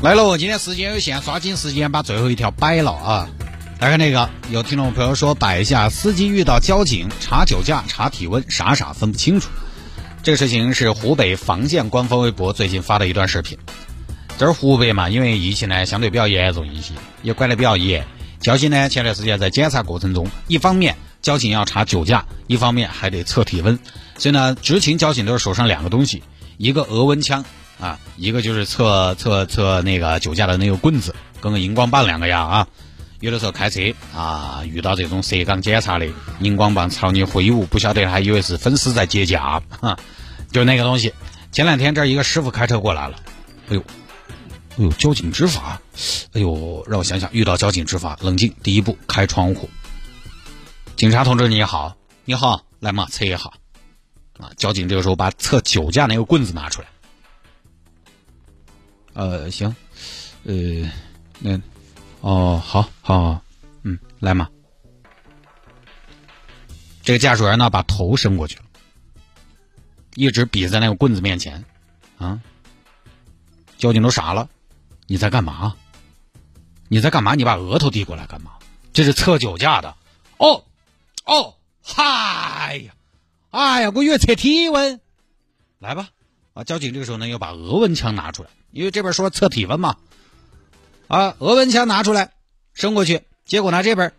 [0.00, 3.28] 来了，今天时间有限，抓紧时间把最后一条摆了啊！
[3.80, 9.48] 来看那个，有听众朋友说，摆一下司机遇到交警查酒驾、查体温，傻傻分不清楚。
[10.22, 13.56] 这个事情是湖北房建官方微博最近发的一段视频。
[14.36, 18.04] 这是湖北嘛，因为疫情呢相对比较严重一些，也管得比较严。
[18.40, 23.78] 交警呢前段时间在检查过程中，一方面交警要查酒驾，一方面还得测体温，
[24.16, 26.22] 所以呢，执勤交警都是手上两个东西，
[26.58, 27.42] 一个额温枪。
[27.80, 32.66] 啊，一个就是测测测那个酒驾的那个棍子，跟个荧光棒两个样啊。
[33.20, 33.80] 有的时候开车
[34.12, 36.08] 啊，遇到这种涉岗检查的
[36.40, 39.96] 荧光棒朝你挥舞，不晓得还以为是粉丝在接驾，哈，
[40.50, 41.14] 就那个东西。
[41.52, 43.16] 前两天这一个师傅开车过来了，
[43.68, 43.84] 哎呦，
[44.78, 45.80] 哎呦，交警执法，
[46.32, 49.70] 哎呦，让我想想，遇到交警执法，冷静，第一步开窗户。
[50.96, 53.38] 警察同志你好，你好，来嘛，测一下。
[54.38, 56.88] 啊，交警这个时候把测酒驾那个棍子拿出来。
[59.14, 59.74] 呃，行，
[60.44, 60.54] 呃，
[61.40, 61.60] 那，
[62.20, 63.42] 哦，好，好，
[63.82, 64.48] 嗯，来嘛。
[67.02, 68.64] 这个驾驶员呢，把头伸过去了，
[70.14, 71.64] 一直比在那个棍子面前，
[72.18, 72.40] 啊，
[73.76, 74.48] 交警都傻了，
[75.06, 75.74] 你在干嘛？
[76.88, 77.34] 你在干嘛？
[77.34, 78.52] 你把额头递过来干嘛？
[78.92, 79.96] 这是测酒驾的。
[80.36, 80.64] 哦，
[81.24, 82.94] 哦，嗨呀，
[83.50, 85.00] 哎呀，我越测体温。
[85.78, 86.10] 来吧，
[86.54, 88.50] 啊，交警这个时候呢，又把额温枪拿出来。
[88.70, 89.96] 因为这边说测体温嘛，
[91.06, 92.32] 啊，额温枪拿出来，
[92.74, 94.12] 伸过去，结果呢这边，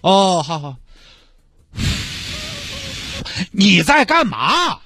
[0.00, 0.76] 哦，好好，
[3.50, 4.80] 你在干嘛？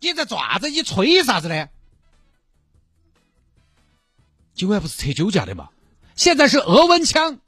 [0.00, 0.68] 你在爪子？
[0.68, 1.68] 你吹啥子呢？
[4.54, 5.68] 今晚不是测酒驾的嘛？
[6.16, 7.38] 现在是额温枪，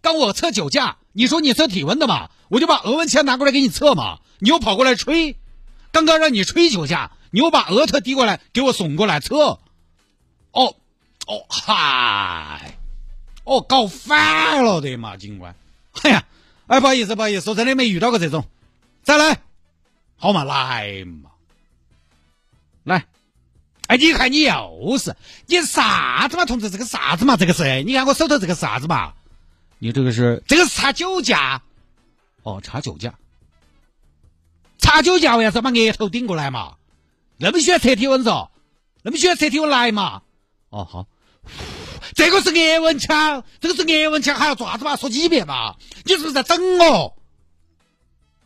[0.00, 2.28] 刚我测酒驾，你说你测体温的嘛？
[2.48, 5.36] 我就把额温枪拿过来给你测嘛，你又跑过来吹，
[5.92, 9.58] 刚刚让你吹酒驾，你又把额头递过来给我耸过来测。
[10.50, 10.76] 哦，
[11.26, 12.76] 哦，嗨，
[13.44, 15.54] 哦，搞反了的嘛，警官。
[16.02, 16.24] 哎呀，
[16.66, 18.44] 哎，不好意思，不好意思，我真的没遇到过这种。
[19.02, 19.40] 再来，
[20.16, 21.30] 好嘛，来嘛，
[22.82, 23.06] 来。
[23.86, 26.70] 哎，你看你又是，你啥子嘛，同志？
[26.70, 27.36] 这个啥子嘛？
[27.36, 27.82] 这个是？
[27.82, 29.14] 你看我手头这个啥子嘛？
[29.78, 30.42] 你这个是？
[30.46, 31.62] 这个是查酒驾。
[32.42, 33.14] 哦，查酒驾。
[34.78, 36.76] 查酒驾，为啥子把额头顶过来嘛？
[37.36, 38.48] 那么喜欢测体温嗦？
[39.02, 40.22] 那么喜欢测体温来嘛？
[40.70, 41.06] 哦好，
[42.14, 44.96] 这个是额温枪，这个是额温枪，还要做啥子嘛？
[44.96, 45.76] 说几遍嘛？
[46.04, 47.16] 你是不是在整我？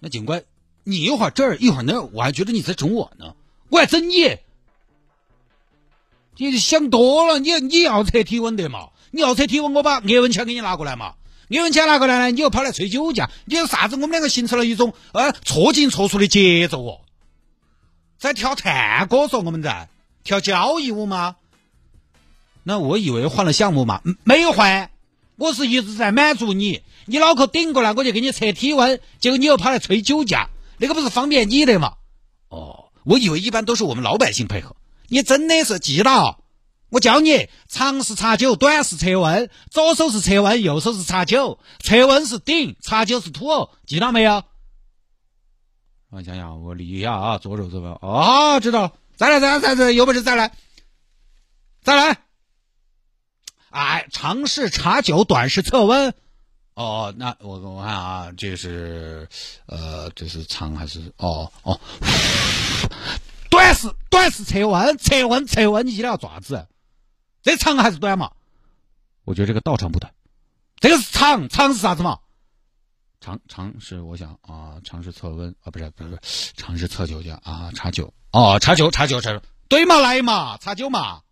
[0.01, 0.45] 那警官，
[0.85, 3.35] 你一会儿这儿一会儿那儿，我还觉得你在整我呢，
[3.69, 4.37] 我还整你？
[6.37, 8.91] 你想多了，你你要测体温的嘛？
[9.11, 11.15] 你要测体温，我把额温枪给你拿过来嘛？
[11.51, 13.97] 额温枪拿过来呢，你又跑来吹酒驾，你说啥子？
[13.97, 17.01] 我们两个形成了一种呃错进错出的节奏哦，
[18.19, 19.89] 在跳探戈说我们在
[20.25, 21.37] 跳交谊舞吗？
[22.65, 24.91] 那我以为换了项目嘛，没有换，
[25.37, 26.83] 我是一直在满足你。
[27.07, 31.95] 你脑壳顶过来，我就给你测体温，结果你又跑来吹酒驾，那个不是方便你的嘛？
[32.51, 34.77] 哦，我以为一般都是我们老百姓配合，
[35.09, 36.38] 你真的是记到？
[36.91, 44.43] 我教你，长是查酒，短是测温，左手是测温，右手是查酒，测温是顶，查酒是土，记到没有？
[46.11, 50.53] 我想想，我理一下啊，左手这个，哦，知道了，再来，再来，再来，有本事再来，
[51.83, 52.19] 再来。
[53.69, 56.15] 哎，长是查酒，短是测温。
[56.73, 59.29] 哦，那我我看啊，这是
[59.67, 61.79] 呃，这是长还是哦哦？
[63.51, 66.67] 短是短是测温，测温测温，你记得要爪子？
[67.49, 68.31] 这长还是短嘛？
[69.25, 70.13] 我觉得这个道长不短，
[70.81, 72.19] 这个是长，长是啥子嘛？
[73.23, 81.23] 长长是我想啊，长是测温啊，不是不是不是，长是测酒去啊，查酒哦，查酒查酒查酒对嘛来嘛，查酒嘛。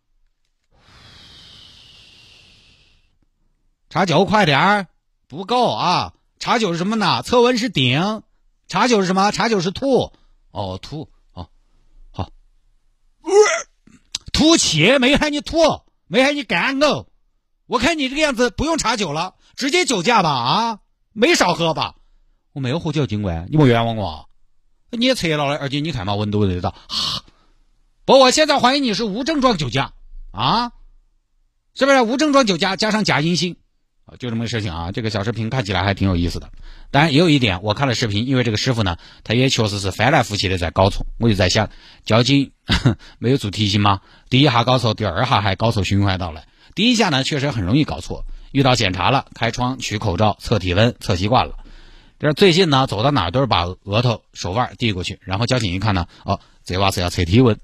[3.90, 4.86] 查酒快点儿，
[5.28, 6.14] 不够啊！
[6.38, 7.20] 查酒是什么呢？
[7.22, 8.22] 测温是顶，
[8.68, 9.32] 查酒是什么？
[9.32, 10.12] 查酒是吐。
[10.50, 11.50] 哦，吐，哦，
[12.10, 12.30] 好，
[14.32, 15.58] 吐气没喊你吐，
[16.06, 17.06] 没喊你干呕。
[17.66, 20.78] 我看你这个样子，不用查酒了，直接酒驾吧啊！
[21.12, 21.96] 没少喝吧？
[22.52, 24.28] 我没有喝酒，警官，你莫冤枉我。
[24.90, 26.74] 你也测了了，而且你看嘛，闻都闻得到。
[28.04, 29.92] 不，我现在怀疑你是无症状酒驾
[30.30, 30.72] 啊，
[31.74, 33.56] 是不是无症状酒驾加上假阴性？
[34.06, 34.92] 啊，就这么个事情啊！
[34.92, 36.48] 这个小视频看起来还挺有意思的，
[36.92, 41.70] 当然也有一点，我看了视频，因为这个师傅呢，他也确实是翻来覆去的在搞错，我就在想，
[42.04, 42.52] 交警
[43.18, 44.00] 没有做提醒吗？
[44.30, 46.44] 第一下搞错，第二下还搞错循环到了。
[46.76, 51.56] 第一下呢，确实很容易搞错，遇到检查了，开窗取口罩测体温测习惯了，
[52.20, 57.58] 这最近呢，走到哪都是把额头手腕递过去，然后交警一看呢，哦，这娃是要测体温，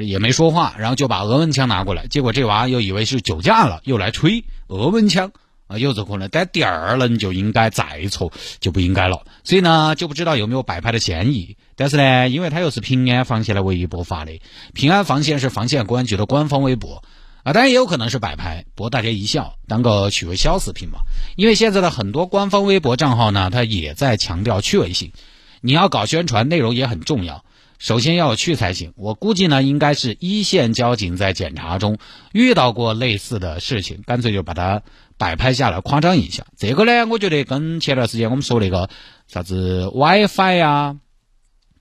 [0.00, 5.30] 也没说话，然后就把额温枪拿过来，结果这娃又以为是酒驾了，又来吹额温枪
[5.72, 6.28] 啊，有这可能。
[6.30, 8.30] 但第二轮就应该再抽，
[8.60, 9.24] 就不应该了。
[9.44, 11.56] 所以呢，就不知道有没有摆拍的嫌疑。
[11.74, 14.40] 但是呢，因为他又是平安防线的微博发的，
[14.74, 17.02] 平安防线是防线公安局的官方微博。
[17.42, 21.00] 啊，当然也有可能是摆拍，博大家一笑，当个趣味小视频嘛。
[21.36, 25.12] 因为现在的很多官方微博账号呢，它也在强调趣味性。
[25.60, 27.44] 你要搞宣传，内容也很重要，
[27.82, 28.92] 首先要去才行。
[28.96, 31.98] 我估计呢，应该是一线交警在检查中
[32.32, 34.82] 遇到过类似的事情，干脆就把它
[35.18, 36.44] 摆拍下来，夸张一下。
[36.56, 38.88] 这个呢，我觉得跟前段时间我们说那个
[39.26, 40.96] 啥子 WiFi 呀，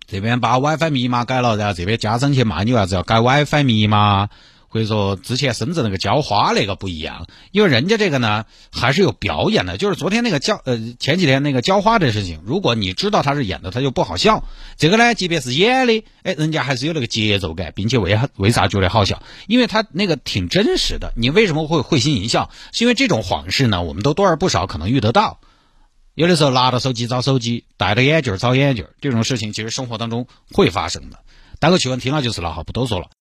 [0.08, 4.30] 这边把 WiFi 密码改了，然后这边加上去骂你为啥子要改 WiFi 密码。
[4.72, 14.46] 或者说之前深圳那个浇花那个不一样，因为人家这个呢还是有表演的，就是昨天那个浇呃前几天那个浇花的事情，如果你知道他是演的，他就不好笑。
[14.78, 19.22] 这个呢，即便是演的，哎，人家还是有那个节奏感，并且为为啥觉得好笑？
[19.48, 21.12] 因为他那个挺真实的。
[21.18, 22.50] 你为什么会会心一笑？
[22.72, 25.42] 是因为这种谎事呢，我们都多而不少可能遇得到。
[26.14, 31.20] 有的时候拿着手机找手机，戴着眼镜找眼镜，这种事情其实生活当中会发生的。
[31.60, 33.08] 单个趣闻听了就是了哈，不多说了。